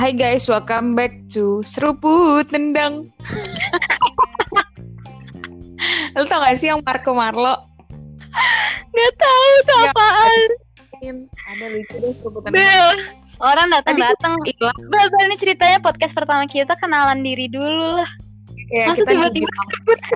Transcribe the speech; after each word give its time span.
Hai 0.00 0.16
guys, 0.16 0.48
welcome 0.48 0.96
back 0.96 1.12
to 1.28 1.60
Seruput 1.60 2.48
Tendang. 2.48 3.04
Lu 6.16 6.24
tau 6.24 6.40
gak 6.40 6.56
sih 6.56 6.72
yang 6.72 6.80
Marco 6.80 7.12
Marlo? 7.12 7.60
Gak 8.96 9.12
tahu 9.20 9.44
itu 9.60 9.74
Ya. 9.76 9.92
apaan. 9.92 10.48
Ada 11.52 11.66
lucu 11.68 11.94
deh 12.00 12.16
Seruput 12.16 12.48
Tendang. 12.48 12.96
Orang 13.44 13.68
datang-datang. 13.68 14.40
Bel, 14.88 15.04
ini 15.28 15.36
ceritanya 15.36 15.76
podcast 15.84 16.16
pertama 16.16 16.48
kita 16.48 16.72
kenalan 16.80 17.20
diri 17.20 17.52
dulu 17.52 18.00
lah. 18.00 18.08
Ya, 18.72 18.88
Masa 18.88 19.04
kita 19.04 19.20
tiba-tiba 19.20 19.52
nyebut. 19.52 20.00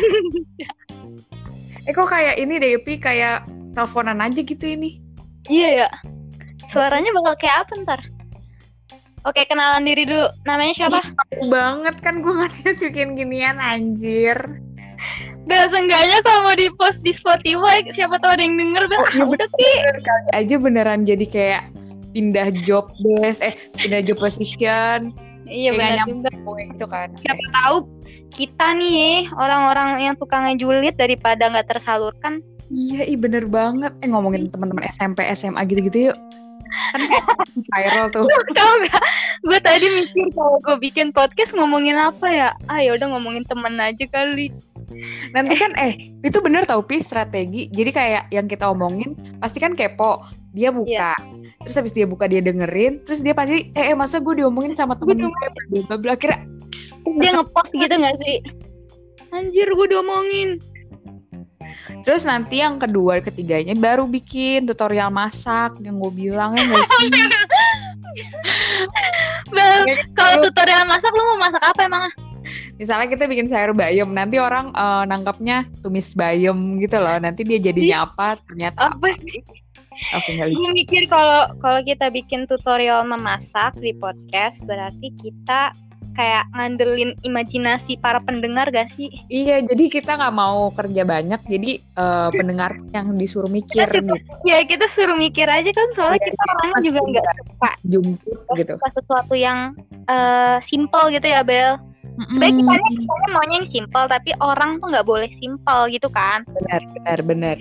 Eh 1.85 1.93
kok 1.93 2.09
kayak 2.09 2.41
ini 2.41 2.57
deh, 2.57 2.80
Pi 2.80 2.96
kayak 2.96 3.45
teleponan 3.77 4.25
aja 4.25 4.41
gitu 4.41 4.64
ini. 4.64 4.96
Iya 5.45 5.85
ya. 5.85 5.89
Suaranya 6.72 7.12
bakal 7.12 7.36
kayak 7.36 7.68
apa 7.68 7.72
ntar? 7.85 8.00
Oke, 9.25 9.49
kenalan 9.49 9.89
diri 9.89 10.05
dulu. 10.05 10.29
Namanya 10.45 10.85
siapa? 10.85 11.01
Tahu 11.01 11.49
banget 11.49 11.96
kan 12.05 12.21
gue 12.21 12.33
nggak 12.33 12.53
bikin 12.77 13.17
ginian 13.17 13.57
anjir. 13.57 14.37
Bel, 15.45 15.69
seenggaknya 15.69 16.25
kalau 16.25 16.49
mau 16.49 16.57
di 16.57 16.69
post 16.77 17.00
di 17.05 17.13
Spotify, 17.13 17.85
siapa 17.93 18.17
tahu 18.17 18.37
ada 18.37 18.43
yang 18.45 18.57
denger, 18.57 18.85
Bel. 18.89 19.00
Iya, 19.00 19.21
Ah, 19.21 19.29
udah 19.29 19.49
kali 20.00 20.29
aja 20.33 20.55
beneran 20.57 21.05
jadi 21.05 21.25
kayak 21.29 21.63
pindah 22.13 22.49
job 22.64 22.89
desk, 23.00 23.45
eh 23.45 23.53
pindah 23.77 24.00
job 24.00 24.17
position, 24.17 25.13
Iya 25.45 25.77
benar 25.77 26.09
juga. 26.09 26.29
gitu 26.72 26.86
kan. 26.89 27.09
Siapa 27.21 27.45
tahu 27.53 27.77
kita 28.33 28.67
nih 28.77 29.29
orang-orang 29.36 30.00
yang 30.00 30.14
tukang 30.17 30.49
ngejulit 30.49 30.97
daripada 30.97 31.53
nggak 31.53 31.69
tersalurkan. 31.77 32.41
Iya, 32.72 33.05
ih 33.05 33.19
bener 33.20 33.45
banget. 33.45 33.92
Eh 34.00 34.09
ngomongin 34.09 34.48
teman-teman 34.48 34.89
SMP, 34.89 35.20
SMA 35.28 35.61
gitu-gitu 35.69 36.12
yuk. 36.12 36.17
Kan 36.95 37.61
viral 37.70 38.06
tuh. 38.11 38.27
Tahu 38.28 38.75
gak? 38.89 39.03
Gue 39.44 39.58
tadi 39.61 39.86
mikir 39.89 40.27
kalau 40.34 40.58
gue 40.62 40.77
bikin 40.81 41.11
podcast 41.11 41.53
ngomongin 41.55 41.98
apa 41.98 42.27
ya? 42.31 42.50
Ah 42.70 42.81
ya 42.83 42.94
udah 42.94 43.14
ngomongin 43.14 43.44
temen 43.47 43.78
aja 43.78 44.05
kali. 44.08 44.50
Nanti 45.33 45.55
kan 45.58 45.72
eh 45.78 46.12
itu 46.22 46.39
bener 46.39 46.66
tau 46.66 46.83
Pi 46.84 47.00
strategi. 47.00 47.70
Jadi 47.70 47.91
kayak 47.91 48.25
yang 48.31 48.47
kita 48.47 48.70
omongin 48.70 49.16
pasti 49.39 49.58
kan 49.62 49.75
kepo. 49.75 50.22
Dia 50.55 50.70
buka. 50.70 51.19
Terus 51.66 51.77
habis 51.81 51.94
dia 51.97 52.06
buka 52.06 52.31
dia 52.31 52.39
dengerin, 52.39 53.03
terus 53.03 53.25
dia 53.25 53.34
pasti 53.34 53.75
eh, 53.75 53.91
eh 53.91 53.97
masa 53.97 54.22
gue 54.22 54.38
diomongin 54.38 54.70
sama 54.70 54.94
temen 54.94 55.27
gue 55.27 55.83
bla 55.88 55.97
bla 55.98 56.14
dia 57.05 57.31
ngepost 57.36 57.70
gitu 57.77 57.94
gak 58.00 58.16
sih? 58.25 58.38
Anjir 59.34 59.69
gue 59.69 59.86
diomongin. 59.91 60.62
Terus 62.02 62.26
nanti 62.28 62.58
yang 62.60 62.78
kedua, 62.78 63.20
ketiganya 63.20 63.74
baru 63.76 64.06
bikin 64.08 64.66
tutorial 64.68 65.10
masak 65.10 65.78
yang 65.80 65.98
gue 65.98 66.12
bilang 66.12 66.56
ya 66.56 66.66
gak 66.68 66.86
sih? 67.00 67.10
Kalau 70.18 70.34
tutorial 70.44 70.84
masak 70.86 71.12
lu 71.14 71.22
mau 71.34 71.38
masak 71.48 71.62
apa 71.62 71.80
emang? 71.86 72.10
Misalnya 72.76 73.08
kita 73.08 73.24
bikin 73.24 73.48
sayur 73.48 73.72
bayam, 73.72 74.12
nanti 74.12 74.36
orang 74.36 74.68
eh, 74.74 75.04
nangkapnya 75.08 75.64
tumis 75.80 76.12
bayam 76.12 76.76
gitu 76.82 77.00
loh. 77.00 77.16
Nanti 77.16 77.40
dia 77.46 77.58
jadinya 77.62 78.04
apa? 78.04 78.36
Ternyata 78.44 78.92
Apa. 78.92 79.08
Gue 80.50 80.74
mikir 80.74 81.06
kalau 81.06 81.54
kalau 81.62 81.80
kita 81.86 82.10
bikin 82.10 82.50
tutorial 82.50 83.06
memasak 83.06 83.78
di 83.78 83.94
podcast 83.94 84.66
berarti 84.66 85.14
kita 85.22 85.70
kayak 86.12 86.44
ngandelin 86.50 87.16
imajinasi 87.20 87.97
para 87.97 88.20
pendengar 88.20 88.69
gak 88.69 88.92
sih? 88.92 89.08
Iya, 89.27 89.60
jadi 89.60 89.84
kita 89.88 90.14
nggak 90.14 90.30
mau 90.33 90.69
kerja 90.70 91.02
banyak, 91.02 91.41
jadi 91.42 91.70
eh, 91.80 92.28
pendengar 92.30 92.77
yang 92.91 93.12
disuruh 93.14 93.48
mikir 93.48 93.83
Kita 93.83 93.97
cukup- 93.97 94.20
gitu, 94.20 94.44
Ya 94.44 94.60
kita 94.62 94.86
suruh 94.88 95.14
mikir 95.14 95.47
aja 95.47 95.66
kan 95.66 95.88
soalnya 95.92 96.19
Iya, 96.19 96.27
kita 96.28 96.42
orangnya 96.44 96.80
juga 96.80 97.00
nggak 97.02 97.25
suka 97.41 97.70
jumput 97.82 98.36
gitu. 98.55 98.72
suka 98.77 98.88
sesuatu 98.92 99.34
yang 99.34 99.58
eh, 100.05 100.56
simple 100.60 101.05
gitu 101.10 101.27
ya 101.27 101.41
Bel. 101.41 101.80
Sebenarnya 102.31 102.54
Mm, 102.54 102.69
kita 102.69 102.88
kita 102.94 103.26
maunya 103.28 103.56
yang 103.56 103.69
simple 103.69 104.04
tapi 104.06 104.31
orang 104.38 104.78
tuh 104.78 104.86
nggak 104.86 105.03
boleh 105.03 105.31
simple 105.34 105.82
gitu 105.88 106.06
kan. 106.09 106.47
benar, 106.47 106.81
benar, 106.92 107.19
benar. 107.21 107.56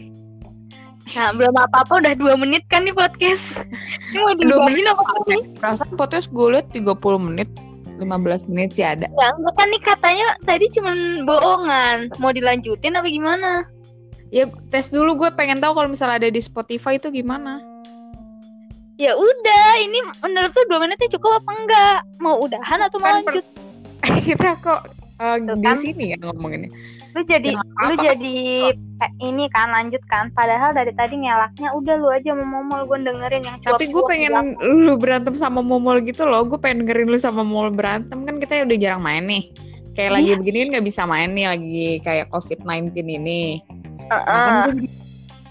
Nah 1.09 1.29
belum 1.31 1.55
apa-apa 1.57 1.99
udah 1.99 2.13
dua 2.13 2.33
menit 2.35 2.63
kan 2.65 2.81
nih 2.81 2.93
podcast. 2.93 3.41
Ini 4.07 4.19
mau 4.19 4.31
diudahin 4.31 4.87
apa 4.87 5.03
nih? 5.25 5.41
Perasaan 5.57 5.93
podcast 5.93 6.29
gue 6.29 6.47
liat 6.49 6.69
30 6.69 6.85
menit, 7.19 7.49
15 7.99 8.49
menit 8.49 8.73
sih 8.77 8.85
ada. 8.85 9.05
Ya 9.05 9.27
enggak 9.37 9.55
kan 9.57 9.67
nih 9.69 9.81
katanya 9.81 10.27
tadi 10.43 10.65
cuman 10.73 10.97
bohongan. 11.27 11.97
Mau 12.17 12.31
dilanjutin 12.33 12.97
apa 12.97 13.07
gimana? 13.07 13.67
Ya 14.33 14.49
tes 14.73 14.89
dulu 14.89 15.13
gue 15.13 15.29
pengen 15.37 15.61
tahu 15.61 15.77
kalau 15.77 15.89
misalnya 15.89 16.25
ada 16.25 16.29
di 16.33 16.41
Spotify 16.41 16.97
itu 16.97 17.13
gimana. 17.13 17.61
Ya 18.97 19.17
udah, 19.17 19.67
ini 19.81 20.05
menurut 20.21 20.53
lu 20.53 20.63
dua 20.69 20.79
menitnya 20.85 21.09
cukup 21.17 21.41
apa 21.41 21.51
enggak? 21.57 21.97
Mau 22.21 22.37
udahan 22.41 22.79
atau 22.81 22.97
mau 23.01 23.09
Kan 23.09 23.25
per- 23.25 23.33
lanjut? 23.41 23.45
kita 24.29 24.49
kok 24.61 24.81
Tuh 25.17 25.55
di 25.57 25.65
kan. 25.65 25.77
sini 25.77 26.13
ya 26.13 26.17
ngomonginnya. 26.21 26.69
Lu 27.13 27.21
jadi 27.21 27.49
Ya, 27.53 27.61
lu 27.61 27.93
jadi 27.93 28.35
eh, 28.73 29.11
ini 29.21 29.45
kan 29.53 29.69
lanjut 29.69 30.01
kan. 30.09 30.33
Padahal 30.33 30.73
dari 30.73 30.89
tadi 30.97 31.21
ngelaknya 31.21 31.69
udah 31.77 31.95
lu 32.01 32.09
aja 32.09 32.33
mau 32.33 32.61
momol 32.61 32.89
gue 32.89 33.05
dengerin 33.05 33.43
yang 33.45 33.57
Tapi 33.61 33.85
gue 33.87 34.03
pengen 34.09 34.57
lu 34.61 34.97
berantem 34.97 35.37
sama 35.37 35.61
Momol 35.61 36.01
gitu 36.01 36.25
loh. 36.25 36.41
Gue 36.45 36.57
pengen 36.57 36.85
dengerin 36.85 37.09
lu 37.13 37.19
sama 37.21 37.45
Momol 37.45 37.69
berantem 37.69 38.25
kan 38.25 38.35
kita 38.41 38.65
udah 38.65 38.77
jarang 38.81 39.01
main 39.05 39.23
nih. 39.29 39.53
Kayak 39.93 40.11
lagi 40.17 40.29
Iya. 40.33 40.37
begini 40.41 40.57
kan 40.57 40.69
nggak 40.73 40.85
bisa 40.89 41.01
main 41.05 41.29
nih 41.37 41.45
lagi 41.53 41.87
kayak 42.01 42.25
COVID-19 42.33 42.97
ini. 43.05 43.61
Heeh. 44.09 44.25
Nah, 44.25 44.41
kan 44.41 44.53
gue 44.73 44.73
jadi 44.81 44.87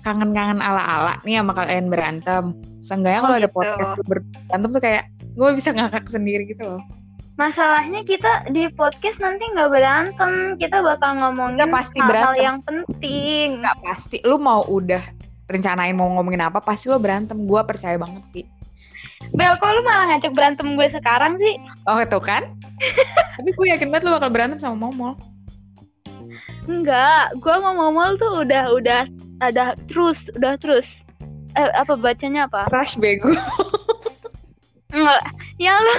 kangen-kangen 0.02 0.58
ala-ala 0.58 1.14
nih 1.22 1.38
sama 1.38 1.52
kalian 1.54 1.86
berantem. 1.86 2.44
Seenggaknya 2.82 3.20
kalau 3.22 3.34
Oh, 3.34 3.38
ada 3.38 3.46
gitu. 3.46 3.54
podcast 3.54 3.92
lu 3.94 4.04
berantem 4.10 4.70
tuh 4.74 4.82
kayak 4.82 5.02
gue 5.32 5.48
bisa 5.54 5.70
ngakak 5.70 6.04
sendiri 6.10 6.42
gitu 6.50 6.66
loh. 6.66 6.82
Masalahnya 7.40 8.04
kita 8.04 8.52
di 8.52 8.68
podcast 8.76 9.16
nanti 9.16 9.40
nggak 9.56 9.72
berantem, 9.72 10.32
kita 10.60 10.84
bakal 10.84 11.16
ngomongin 11.16 11.64
Nggak, 11.64 11.72
pasti 11.72 11.98
hal-hal 11.98 12.12
berantem. 12.12 12.44
yang 12.44 12.58
penting. 12.60 13.46
Nggak 13.64 13.76
pasti 13.80 14.16
lu 14.28 14.36
mau 14.36 14.60
udah 14.68 15.00
rencanain 15.48 15.96
mau 15.96 16.12
ngomongin 16.12 16.44
apa 16.44 16.60
pasti 16.60 16.92
lo 16.92 17.00
berantem. 17.00 17.48
Gue 17.48 17.60
percaya 17.64 17.96
banget 17.96 18.24
sih. 18.36 18.44
Bel, 19.32 19.54
kok 19.56 19.70
lu 19.72 19.80
malah 19.80 20.12
ngajak 20.12 20.32
berantem 20.36 20.76
gue 20.76 20.86
sekarang 20.92 21.40
sih? 21.40 21.56
Oh 21.88 21.96
itu 21.96 22.18
kan? 22.20 22.42
Tapi 23.40 23.48
gue 23.48 23.66
yakin 23.72 23.88
banget 23.88 24.04
lu 24.04 24.12
bakal 24.12 24.28
berantem 24.28 24.60
sama 24.60 24.76
Momol. 24.76 25.16
Enggak, 26.68 27.32
gue 27.40 27.54
mau 27.58 27.74
ngomong 27.74 28.20
tuh 28.20 28.44
udah 28.44 28.70
udah 28.76 29.02
ada 29.40 29.72
terus, 29.88 30.28
udah 30.36 30.54
terus. 30.60 31.00
Eh, 31.56 31.68
apa 31.74 31.96
bacanya 31.96 32.44
apa? 32.44 32.68
Rush 32.68 33.00
bego. 33.00 33.32
Enggak, 34.92 35.22
yang 35.56 35.80
lu 35.80 35.94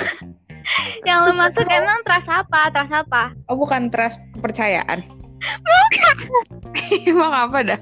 yang 1.03 1.23
lu 1.23 1.33
masuk 1.33 1.65
emang 1.65 1.99
trust 2.03 2.27
apa? 2.27 2.69
Trust 2.69 2.93
apa? 2.95 3.23
Oh 3.47 3.55
bukan 3.55 3.87
trust 3.87 4.19
kepercayaan. 4.33 5.03
Bukan. 5.43 6.15
Emang 7.09 7.33
apa 7.33 7.59
dah? 7.63 7.79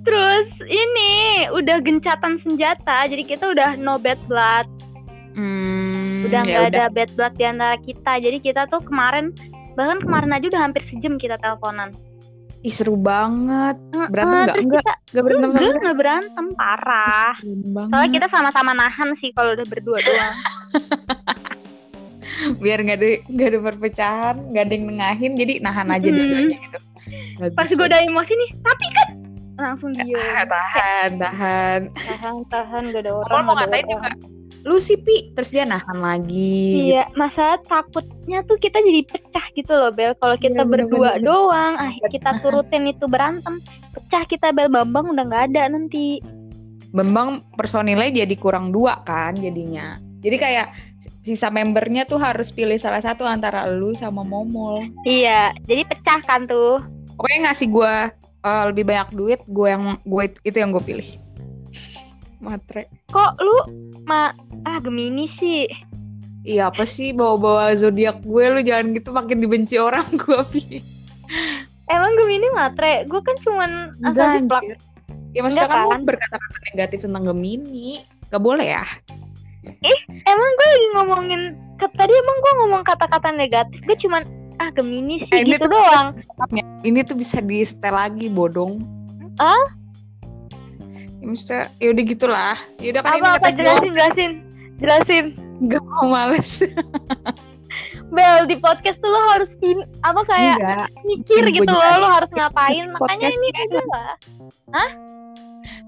Terus 0.00 0.48
ini 0.62 1.12
udah 1.50 1.82
gencatan 1.82 2.38
senjata, 2.38 3.04
jadi 3.04 3.20
kita 3.20 3.50
udah 3.50 3.74
no 3.74 3.98
bad 3.98 4.16
blood, 4.24 4.64
Hmm, 5.36 6.24
udah 6.24 6.40
ya 6.40 6.48
nggak 6.48 6.66
ada 6.72 6.84
bad 6.88 7.10
blood 7.12 7.34
di 7.34 7.44
antara 7.44 7.76
kita. 7.76 8.16
Jadi 8.16 8.40
kita 8.40 8.64
tuh 8.66 8.80
kemarin 8.80 9.36
bahkan 9.74 10.00
kemarin 10.00 10.32
aja 10.32 10.48
udah 10.48 10.62
hampir 10.62 10.80
sejam 10.80 11.20
kita 11.20 11.36
teleponan. 11.36 11.92
Ih 12.64 12.72
seru 12.72 12.96
banget. 12.96 13.76
Berantem 14.08 14.32
nggak? 14.32 14.46
terus 14.48 14.64
Enggak. 14.64 14.80
kita 14.80 14.94
Gak 15.12 15.22
berantem 15.22 15.50
sama 15.50 15.60
enggak, 15.60 15.76
sekali. 15.76 15.98
berantem 16.00 16.46
parah. 16.56 17.32
Soalnya 17.92 18.10
kita 18.10 18.26
sama-sama 18.26 18.72
nahan 18.72 19.10
sih 19.12 19.30
kalau 19.30 19.52
udah 19.52 19.66
berdua 19.68 19.98
doang. 20.00 20.34
Biar 22.62 22.78
nggak 22.78 22.98
ada 22.98 23.08
nggak 23.26 23.48
ada 23.48 23.60
perpecahan, 23.62 24.36
nggak 24.50 24.62
ada 24.62 24.72
yang 24.72 24.86
nengahin, 24.86 25.32
jadi 25.34 25.52
nahan 25.60 25.88
aja 25.88 26.06
Hmm. 26.06 26.16
dua-duanya 26.16 26.56
gitu. 26.58 26.78
Bagus, 27.36 27.54
Pas 27.54 27.70
gue 27.70 27.86
udah 27.86 28.00
emosi 28.02 28.32
nih, 28.34 28.50
tapi 28.60 28.86
kan 28.92 29.08
langsung 29.56 29.90
Ah, 29.92 30.02
dia 30.02 30.44
tahan, 30.44 31.10
tahan. 31.16 31.80
tahan 31.94 32.34
tahan 32.46 32.82
gak 32.92 33.02
ada 33.02 33.12
orang 33.16 33.42
mau 33.42 33.54
ngatain 33.56 33.88
juga, 33.88 34.10
lu 34.62 34.76
sih 34.76 34.98
pi, 34.98 35.32
terus 35.32 35.48
dia 35.48 35.64
nahan 35.64 35.96
lagi. 35.96 36.92
Iya, 36.92 37.08
masa 37.14 37.56
takutnya 37.64 38.44
tuh 38.44 38.58
kita 38.58 38.76
jadi 38.78 39.00
pecah 39.06 39.46
gitu 39.54 39.72
loh 39.72 39.88
Bel. 39.90 40.12
Kalau 40.18 40.36
kita 40.36 40.60
bener, 40.60 40.84
berdua 40.84 41.16
bener. 41.16 41.24
doang, 41.24 41.72
ah 41.78 41.88
kita 42.06 42.36
turutin 42.40 42.84
itu 42.84 43.06
berantem, 43.06 43.62
pecah 43.92 44.24
kita 44.26 44.52
Bel 44.52 44.68
Bambang 44.68 45.08
udah 45.08 45.24
nggak 45.24 45.44
ada 45.54 45.72
nanti. 45.72 46.20
Bambang 46.92 47.40
personilnya 47.54 48.24
jadi 48.24 48.34
kurang 48.36 48.72
dua 48.72 49.00
kan 49.04 49.36
jadinya. 49.36 49.96
Jadi 50.26 50.36
kayak 50.42 50.66
sisa 51.22 51.54
membernya 51.54 52.02
tuh 52.02 52.18
harus 52.18 52.50
pilih 52.50 52.74
salah 52.74 52.98
satu 52.98 53.22
antara 53.22 53.70
lu 53.70 53.94
sama 53.94 54.26
Momol. 54.26 54.90
Iya, 55.06 55.54
jadi 55.70 55.86
pecah 55.86 56.18
kan 56.26 56.50
tuh. 56.50 56.82
Pokoknya 57.14 57.50
ngasih 57.50 57.70
gue 57.70 57.94
lebih 58.74 58.84
banyak 58.90 59.08
duit, 59.14 59.40
gue 59.46 59.68
yang 59.70 59.98
gue 60.02 60.24
itu 60.42 60.56
yang 60.58 60.74
gue 60.74 60.82
pilih. 60.82 61.06
Matre. 62.42 62.90
Kok 63.14 63.32
lu 63.38 63.56
ma 64.06 64.34
ah 64.66 64.78
Gemini 64.82 65.30
sih. 65.30 65.70
Iya 66.46 66.70
apa 66.70 66.86
sih 66.86 67.10
bawa-bawa 67.10 67.74
zodiak 67.74 68.22
gue 68.22 68.44
lu 68.54 68.60
jangan 68.62 68.94
gitu 68.94 69.10
makin 69.10 69.42
dibenci 69.42 69.78
orang 69.82 70.06
gue 70.22 70.42
pi. 70.50 70.82
Emang 71.86 72.14
Gemini 72.18 72.50
matre? 72.54 73.06
Gue 73.06 73.22
kan 73.22 73.34
cuman 73.42 73.70
asal 74.02 74.42
jiplak. 74.42 74.62
Ya 75.34 75.42
maksudnya 75.42 75.66
Enggak 75.66 75.70
kan 75.70 75.90
kan? 75.90 76.00
lu 76.02 76.06
berkata-kata 76.06 76.58
negatif 76.74 76.98
tentang 77.02 77.24
Gemini. 77.30 78.02
Gak 78.30 78.42
boleh 78.42 78.66
ya. 78.78 78.86
Ih 79.80 79.98
emang 80.22 80.50
gue 80.52 80.66
lagi 80.68 80.88
ngomongin 80.94 81.40
tadi 81.76 82.12
emang 82.12 82.36
gue 82.36 82.52
ngomong 82.60 82.82
kata-kata 82.82 83.30
negatif 83.30 83.78
gue 83.82 83.96
cuman 83.98 84.22
ah 84.56 84.72
Gemini 84.72 85.20
sih 85.20 85.28
Eh, 85.30 85.44
ini 85.44 85.54
gitu 85.54 85.68
tuh- 85.68 85.76
doang 85.76 86.16
Ini 86.80 86.98
tuh 87.02 87.14
bisa 87.14 87.38
di 87.38 87.60
setel 87.60 87.92
lagi 87.92 88.26
bodong. 88.26 88.80
Ah? 89.36 89.52
Ya, 91.18 91.24
maksudnya, 91.24 91.62
ya 91.76 91.88
udah 91.90 92.04
gitulah. 92.06 92.56
Ya 92.78 92.88
udah 92.94 93.02
kan 93.02 93.10
apa 93.10 93.18
ini 93.18 93.26
apa 93.26 93.36
doang. 93.36 93.56
jelasin 93.58 93.90
jelasin 93.92 94.30
jelasin 94.78 95.24
Gak 95.66 95.82
mau 95.82 96.06
males. 96.06 96.62
Bel 98.14 98.46
di 98.46 98.56
podcast 98.56 99.02
tuh 99.02 99.10
lo 99.10 99.20
harus 99.34 99.50
in, 99.60 99.82
apa 100.00 100.22
kayak 100.24 100.56
Enggak. 100.56 100.88
mikir 101.02 101.42
gitu 101.50 101.68
loh 101.68 101.94
lo 101.98 102.08
harus 102.08 102.30
ngapain 102.30 102.86
makanya 102.88 103.28
ini 103.28 103.48
kan 103.50 103.66
adalah 103.66 104.08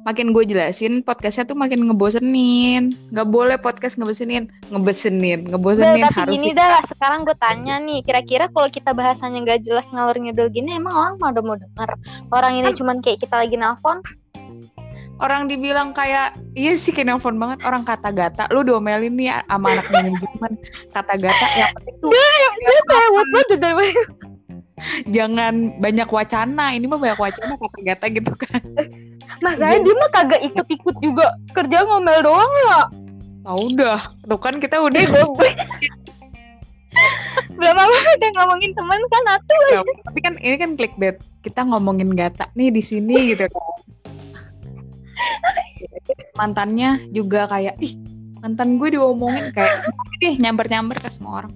Makin 0.07 0.31
gue 0.31 0.45
jelasin 0.47 1.03
podcastnya 1.03 1.45
tuh 1.49 1.59
makin 1.59 1.91
ngebosenin. 1.91 2.95
Gak 3.11 3.29
boleh 3.29 3.59
podcast 3.59 3.99
ngebosenin, 3.99 4.47
ngebosenin, 4.71 5.51
ngebosenin 5.51 6.07
tapi 6.07 6.15
harus 6.15 6.35
gini 6.39 6.55
dah 6.55 6.69
lah 6.79 6.83
sekarang 6.87 7.27
gue 7.27 7.37
tanya 7.43 7.83
nih 7.83 8.01
kira-kira 8.07 8.47
kalau 8.55 8.71
kita 8.71 8.95
bahasanya 8.95 9.43
nggak 9.43 9.67
jelas 9.67 9.87
ngalur 9.91 10.15
ngidul 10.15 10.49
gini 10.55 10.79
emang 10.79 10.95
orang 10.95 11.15
mau 11.19 11.31
udah 11.35 11.45
mau 11.45 11.57
denger? 11.59 11.91
Orang 12.31 12.53
ini 12.57 12.69
Kan- 12.73 12.77
cuman 12.79 12.97
kayak 13.03 13.19
kita 13.27 13.35
lagi 13.43 13.57
nelfon? 13.59 13.99
Orang 15.19 15.51
dibilang 15.51 15.91
kayak 15.91 16.39
iya 16.55 16.79
sih 16.79 16.95
kayak 16.95 17.11
nelfon 17.11 17.35
banget. 17.43 17.59
Orang 17.67 17.83
kata 17.83 18.15
gata 18.15 18.47
lu 18.55 18.63
diomelin 18.63 19.19
nih 19.19 19.35
sama 19.51 19.75
anak 19.75 19.91
manajemen 19.95 20.53
kata 20.95 21.15
gata 21.19 21.47
yang 21.59 21.75
penting 21.75 21.97
tuh 21.99 22.11
jangan 25.11 25.55
banyak 25.83 26.07
wacana. 26.07 26.71
Ini 26.79 26.87
mah 26.87 27.03
banyak 27.03 27.19
wacana 27.19 27.59
kata 27.59 27.79
gata 27.83 28.07
gitu 28.15 28.33
kan 28.39 28.63
Makanya 29.43 29.79
dia 29.85 29.95
mah 29.95 30.11
kagak 30.11 30.41
ikut-ikut 30.51 30.97
juga 31.03 31.27
kerja 31.55 31.85
ngomel 31.87 32.19
doang 32.25 32.53
ya. 32.67 32.81
oh 33.49 33.65
udah 33.65 33.97
tuh 34.29 34.37
kan 34.37 34.61
kita 34.61 34.77
udah 34.77 35.03
gue. 35.09 35.51
Belum 37.57 37.77
apa 37.79 37.97
udah 37.97 38.31
ngomongin 38.43 38.73
teman 38.77 39.01
kan 39.09 39.25
atuh. 39.39 39.59
Ya, 39.73 39.81
tapi 40.05 40.19
kan 40.21 40.35
ini 40.43 40.57
kan 40.61 40.71
clickbait 40.77 41.17
kita 41.41 41.65
ngomongin 41.65 42.13
gata 42.13 42.51
nih 42.53 42.69
di 42.69 42.83
sini 42.85 43.33
gitu 43.33 43.49
kan 43.49 43.63
mantannya 46.39 47.03
juga 47.11 47.51
kayak 47.51 47.75
ih 47.83 47.99
mantan 48.39 48.79
gue 48.79 48.95
diomongin 48.95 49.51
kayak 49.51 49.83
deh 50.23 50.39
nyamber 50.39 50.71
nyamber 50.71 50.97
ke 50.97 51.11
semua 51.11 51.43
orang 51.45 51.53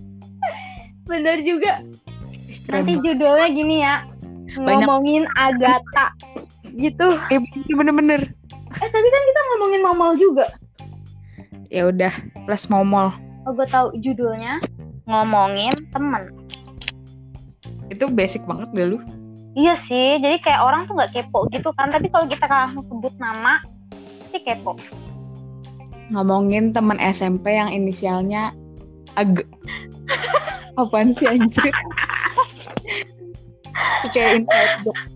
Bener 1.07 1.43
juga. 1.43 1.83
Nanti 2.71 2.93
judulnya 3.03 3.49
gini 3.51 3.77
ya. 3.83 4.07
Banyak. 4.55 4.87
Ngomongin 4.87 5.25
Agatha. 5.35 6.15
Gitu. 6.73 7.07
Eh, 7.31 7.41
bener-bener 7.73 8.21
Eh 8.73 8.89
tadi 8.89 9.09
kan 9.09 9.23
kita 9.29 9.41
ngomongin 9.53 9.81
Momol 9.85 10.13
juga. 10.17 10.47
ya 11.73 11.89
udah 11.89 12.13
plus 12.45 12.69
momol 12.69 13.09
Oh 13.43 13.51
gue 13.57 13.67
tahu 13.67 13.97
judulnya. 13.99 14.63
Ngomongin 15.05 15.75
temen. 15.91 16.31
itu 17.89 18.09
basic 18.09 18.41
banget 18.49 18.73
deh 18.73 18.87
lu 18.95 18.99
Iya 19.53 19.77
sih, 19.77 20.17
jadi 20.17 20.41
kayak 20.41 20.65
orang 20.65 20.89
tuh 20.89 20.97
nggak 20.97 21.13
kepo 21.13 21.45
gitu 21.53 21.77
kan. 21.77 21.93
Tapi 21.93 22.09
kalau 22.09 22.25
kita 22.25 22.49
langsung 22.49 22.89
sebut 22.89 23.13
nama, 23.21 23.61
pasti 24.25 24.41
kepo. 24.41 24.81
ngomongin 26.09 26.73
teman 26.73 26.97
SMP 27.01 27.57
yang 27.57 27.69
inisialnya 27.69 28.53
ag 29.17 29.45
apaan 30.81 31.13
sih 31.13 31.29
anjir 31.29 31.69
kayak 34.13 34.41
inside 34.41 34.73
joke 34.85 35.12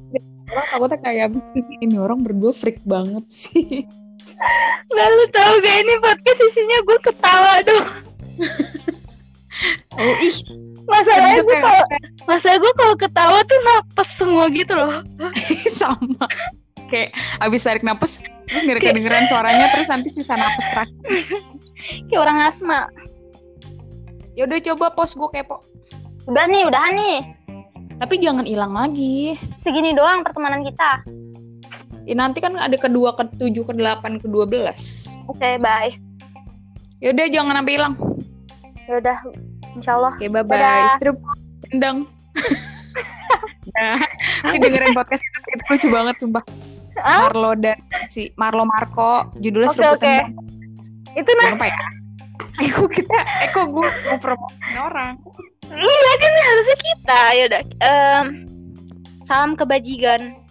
orang 0.56 0.66
takutnya 0.72 0.98
kayak 1.04 1.26
ini 1.84 1.96
orang 2.00 2.24
berdua 2.24 2.56
freak 2.56 2.80
banget 2.88 3.24
sih 3.28 3.84
Lalu 4.92 5.22
tahu 5.32 5.52
gak 5.64 5.76
ini 5.80 5.94
podcast 6.04 6.40
isinya 6.52 6.78
gue 6.84 6.98
ketawa 7.00 7.52
dong. 7.64 7.88
oh 9.96 10.14
ih 10.20 10.36
Masalahnya 10.84 11.40
gue 11.40 11.56
kalau 11.56 11.84
masalah 12.28 12.58
gue 12.60 12.72
kalau 12.76 12.94
ketawa 13.00 13.38
tuh 13.48 13.58
napes 13.64 14.08
semua 14.20 14.44
gitu 14.52 14.76
loh. 14.76 15.00
sama 15.80 16.28
kayak 16.86 17.16
abis 17.42 17.66
tarik 17.66 17.82
napas 17.82 18.22
terus 18.46 18.62
nggak 18.62 18.78
ada 18.78 18.84
kedengeran 18.94 19.24
suaranya 19.26 19.66
terus 19.74 19.90
nanti 19.90 20.06
sisa 20.12 20.38
napas 20.38 20.68
terakhir 20.70 20.94
Kayak 22.06 22.20
orang 22.20 22.38
asma. 22.46 22.80
ya 24.38 24.44
udah 24.46 24.60
coba 24.60 24.92
pos 24.94 25.16
gue 25.16 25.28
kepo 25.32 25.64
Udah 26.26 26.44
nih, 26.50 26.66
udahan 26.66 26.94
nih. 26.98 27.18
Tapi 27.96 28.20
jangan 28.20 28.44
hilang 28.44 28.72
lagi 28.76 29.36
Segini 29.60 29.96
doang 29.96 30.20
pertemanan 30.20 30.62
kita. 30.64 31.00
ya, 32.06 32.14
nanti 32.14 32.38
kan 32.44 32.54
ada 32.54 32.76
kedua 32.76 33.16
ke 33.16 33.24
tujuh 33.40 33.64
ke 33.66 33.72
delapan 33.74 34.20
ke 34.20 34.26
dua 34.28 34.44
belas 34.46 35.10
Oke, 35.26 35.58
bye. 35.58 35.90
ya 37.00 37.10
udah 37.12 37.26
jangan 37.32 37.56
sampai 37.60 37.74
hilang 37.76 37.94
Ya 38.86 39.02
udah, 39.02 39.18
insyaallah. 39.74 40.14
Oke, 40.14 40.30
bye 40.30 40.46
bye. 40.46 40.62
Dadah. 40.62 40.94
Seru 41.02 41.12
endang. 41.74 42.06
nah, 43.74 43.98
ini 44.54 44.56
dengerin 44.62 44.94
podcast 44.94 45.26
itu, 45.26 45.38
itu 45.58 45.62
lucu 45.66 45.88
banget 45.90 46.14
sumpah. 46.22 46.44
Ah? 47.02 47.28
Marlo 47.28 47.58
dan 47.58 47.76
si 48.08 48.30
Marlo 48.38 48.62
Marco 48.64 49.28
judulnya 49.42 49.68
Oke, 49.68 49.76
Seruput 49.76 49.98
oke. 50.00 50.06
Endang. 50.06 50.32
Itu 51.18 51.30
nah, 51.34 51.42
Jangan 51.44 51.56
lupa 51.58 51.66
ya. 51.66 51.78
Eko 52.64 52.82
kita, 52.88 53.18
Eko 53.50 53.60
gue 53.68 53.88
mau 54.06 54.16
promosin 54.22 54.76
orang. 54.78 55.12
Iya 55.74 56.12
kan 56.20 56.32
harusnya 56.46 56.76
kita. 56.78 57.20
Ya 57.34 57.44
udah. 57.50 57.62
Em, 57.82 58.26
salam 59.26 59.52
kebajikan. 59.58 60.45